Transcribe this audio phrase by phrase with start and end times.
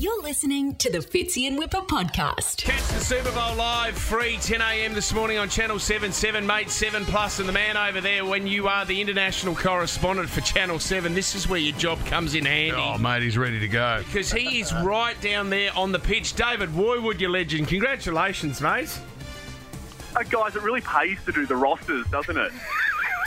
[0.00, 2.58] You're listening to the Fitzy and Wippa podcast.
[2.58, 4.94] Catch the Super Bowl live, free 10 a.m.
[4.94, 8.24] this morning on Channel 7, 7, mate, 7 plus, and the man over there.
[8.24, 12.36] When you are the international correspondent for Channel 7, this is where your job comes
[12.36, 12.76] in handy.
[12.76, 14.04] Oh, mate, he's ready to go.
[14.06, 16.34] Because he is right down there on the pitch.
[16.34, 17.66] David Woiwod, your legend.
[17.66, 18.96] Congratulations, mate.
[20.14, 22.52] Uh, guys, it really pays to do the rosters, doesn't it?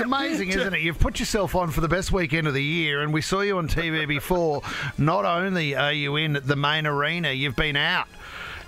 [0.00, 0.80] It's amazing, isn't it?
[0.80, 3.58] You've put yourself on for the best weekend of the year, and we saw you
[3.58, 4.62] on TV before.
[4.96, 8.08] Not only are you in the main arena, you've been out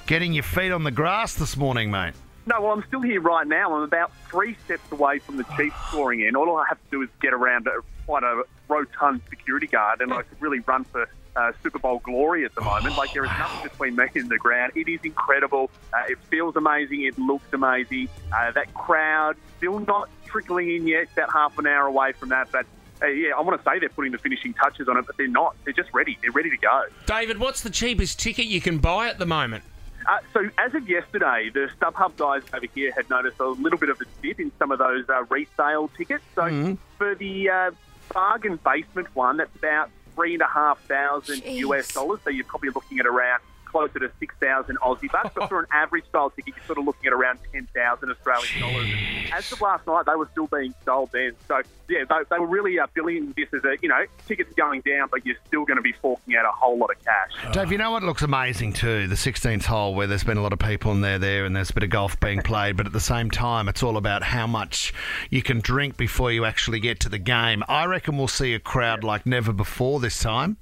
[0.07, 2.13] getting your feet on the grass this morning, mate.
[2.45, 3.75] No, well, I'm still here right now.
[3.75, 6.37] I'm about three steps away from the Chiefs scoring in.
[6.37, 10.13] All I have to do is get around a, quite a rotund security guard, and
[10.13, 12.97] I could really run for uh, Super Bowl glory at the moment.
[12.97, 14.73] like, there is nothing between me and the ground.
[14.75, 15.71] It is incredible.
[15.93, 17.05] Uh, it feels amazing.
[17.05, 18.09] It looks amazing.
[18.33, 21.09] Uh, that crowd still not trickling in yet.
[21.13, 22.67] About half an hour away from that, but.
[23.03, 25.27] Uh, yeah, I want to say they're putting the finishing touches on it, but they're
[25.27, 25.57] not.
[25.65, 26.17] They're just ready.
[26.23, 26.85] They're ready to go.
[27.07, 29.65] David, what's the cheapest ticket you can buy at the moment?
[30.07, 33.89] Uh, so as of yesterday, the StubHub guys over here had noticed a little bit
[33.89, 36.23] of a dip in some of those uh, resale tickets.
[36.37, 37.71] So for the uh,
[38.13, 42.21] bargain basement one, that's about three and a half thousand US dollars.
[42.25, 43.41] So you're probably looking at around
[43.73, 45.31] closer to six thousand Aussie bucks.
[45.35, 48.61] But for an average style ticket, you're sort of looking at around ten thousand Australian
[48.61, 48.89] dollars.
[48.93, 51.33] And As of last night, they were still being sold then.
[51.49, 54.83] So yeah, they, they were really uh, billing this as a you know tickets going
[54.83, 57.53] down, but you're still going to be forking out a whole lot of cash.
[57.53, 59.09] Dave, you know what looks amazing too?
[59.09, 61.71] The 16th hole, where there's been a lot of people in there, there, and there's
[61.71, 64.47] a bit of golf being played, but at the same time, it's all about how
[64.47, 64.93] much
[65.31, 67.63] you can drink before you actually get to the game.
[67.69, 70.57] I reckon we'll see a crowd like never before this time.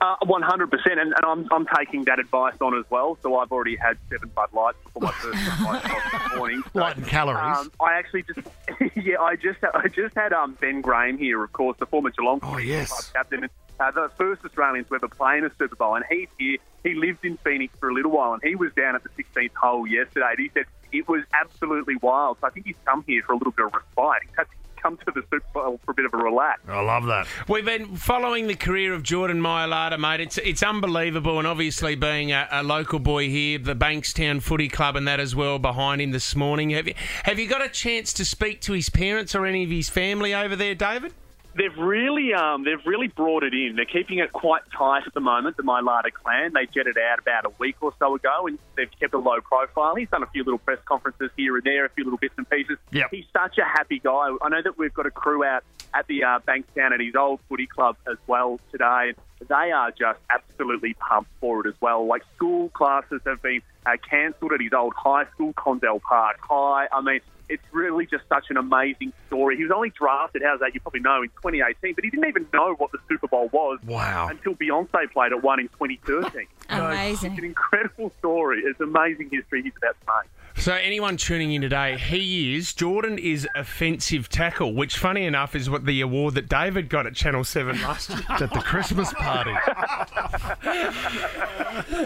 [0.00, 3.18] Uh, 100%, and, and I'm, I'm taking that advice on as well.
[3.22, 6.62] So I've already had seven Bud Lights before my first Bud Light this morning.
[6.72, 7.58] So, Light in calories.
[7.58, 8.46] Um, I actually just,
[8.96, 12.40] yeah, I just, I just had um, Ben Graham here, of course, the former Geelong
[12.42, 13.10] Oh, yes.
[13.12, 13.48] Captain,
[13.80, 16.58] uh, the first Australian to ever play in a Super Bowl, and he's here.
[16.84, 19.54] He lived in Phoenix for a little while, and he was down at the 16th
[19.54, 20.26] hole yesterday.
[20.30, 22.38] And he said it was absolutely wild.
[22.40, 24.22] So I think he's come here for a little bit of respite.
[24.22, 26.60] He's had to come to the Super Bowl for a bit of a relax.
[26.68, 27.26] I love that.
[27.48, 30.20] We've been following the career of Jordan Mailata, mate.
[30.20, 34.96] It's it's unbelievable, and obviously being a, a local boy here, the Bankstown Footy Club,
[34.96, 36.70] and that as well behind him this morning.
[36.70, 36.94] Have you
[37.24, 40.34] have you got a chance to speak to his parents or any of his family
[40.34, 41.12] over there, David?
[41.54, 43.74] They've really, um, they've really brought it in.
[43.74, 45.56] They're keeping it quite tight at the moment.
[45.56, 46.52] The Mailata clan.
[46.54, 49.96] They jetted out about a week or so ago, and they've kept a low profile.
[49.96, 52.48] He's done a few little press conferences here and there, a few little bits and
[52.48, 52.78] pieces.
[52.92, 53.08] Yep.
[53.10, 54.36] He's such a happy guy.
[54.40, 55.64] I know that we've got a crew out
[55.94, 59.14] at the uh, Bankstown at his old footy club as well today.
[59.48, 62.06] They are just absolutely pumped for it as well.
[62.06, 66.88] Like school classes have been uh, cancelled at his old high school, Condell Park High.
[66.92, 69.56] I mean, it's really just such an amazing story.
[69.56, 70.74] He was only drafted, how's that?
[70.74, 73.78] You probably know, in 2018, but he didn't even know what the Super Bowl was
[73.86, 74.28] Wow.
[74.28, 76.46] until Beyonce played at one in 2013.
[77.16, 77.30] So Amazing.
[77.32, 78.60] it's an incredible story.
[78.64, 80.62] It's amazing history he's about to make.
[80.62, 85.70] So anyone tuning in today, he is Jordan is offensive tackle, which funny enough is
[85.70, 88.18] what the award that David got at Channel Seven last year.
[88.28, 89.54] At the Christmas party.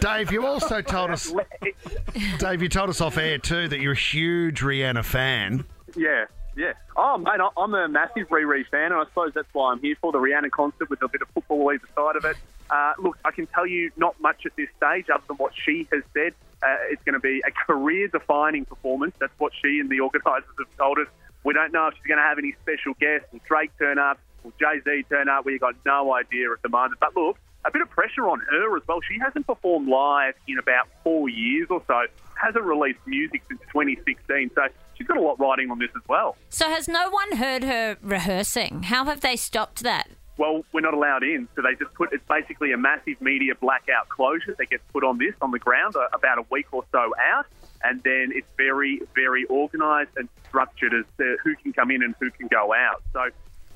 [0.01, 1.33] Dave, you also told us,
[2.39, 5.65] Dave, you told us off air too that you're a huge Rihanna fan.
[5.97, 6.27] Yeah,
[6.57, 6.73] yeah.
[6.97, 9.97] Oh, mate, I- I'm a massive Riri fan, and I suppose that's why I'm here
[10.01, 12.37] for the Rihanna concert with a bit of football either side of it.
[12.73, 15.87] Uh, look, I can tell you not much at this stage other than what she
[15.93, 16.33] has said.
[16.63, 19.15] Uh, it's going to be a career-defining performance.
[19.21, 21.07] That's what she and the organisers have told us.
[21.45, 23.29] We don't know if she's going to have any special guests.
[23.31, 24.19] Will Drake turn up?
[24.43, 25.45] Will Jay-Z turn up?
[25.45, 26.99] We've got no idea at the moment.
[26.99, 29.01] But look, a bit of pressure on her as well.
[29.07, 32.07] She hasn't performed live in about four years or so.
[32.41, 34.51] Hasn't released music since 2016.
[34.55, 34.63] So
[34.95, 36.37] she's got a lot riding on this as well.
[36.49, 38.85] So has no one heard her rehearsing?
[38.85, 40.09] How have they stopped that?
[40.39, 44.09] Well, we're not allowed in, so they just put it's basically a massive media blackout
[44.09, 47.13] closure that gets put on this on the ground uh, about a week or so
[47.23, 47.47] out,
[47.85, 52.15] and then it's very, very organised and structured as to who can come in and
[52.19, 53.03] who can go out.
[53.13, 53.29] So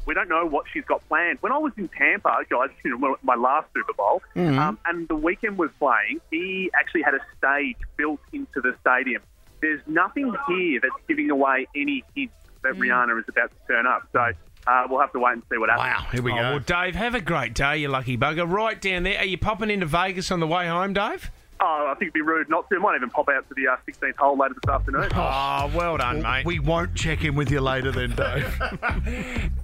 [0.07, 1.39] we don't know what she's got planned.
[1.41, 4.23] When I was in Tampa, guys, you know, my last Super Bowl,
[4.59, 9.23] um, and the Weeknd was playing, he actually had a stage built into the stadium.
[9.61, 12.31] There's nothing here that's giving away any hint
[12.63, 14.09] that Rihanna is about to turn up.
[14.13, 14.33] So
[14.67, 15.87] uh, we'll have to wait and see what happens.
[16.05, 16.41] Wow, here we Oh, go.
[16.43, 18.51] well, Dave, have a great day, you lucky bugger.
[18.51, 19.19] Right down there.
[19.19, 21.31] Are you popping into Vegas on the way home, Dave?
[21.59, 22.79] Oh, I think it'd be rude not to.
[22.79, 25.09] Might even pop out to the uh, 16th hole later this afternoon.
[25.15, 26.45] Oh, well done, mate.
[26.45, 28.59] We won't check in with you later then, Dave.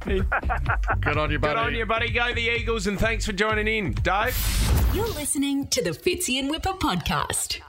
[1.02, 1.54] Good on you, buddy.
[1.54, 2.10] Good on you, buddy.
[2.10, 4.34] Go the Eagles, and thanks for joining in, Dave.
[4.94, 7.60] You're listening to the Fitzy and Wippa podcast.